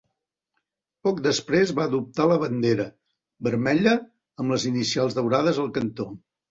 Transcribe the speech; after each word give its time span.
Poc 1.07 1.21
després 1.27 1.73
va 1.81 1.85
adoptar 1.91 2.27
la 2.33 2.39
bandera, 2.45 2.89
vermella 3.51 3.97
amb 4.01 4.57
les 4.57 4.71
inicials 4.75 5.21
daurades 5.23 5.63
al 5.67 5.75
cantó. 5.81 6.15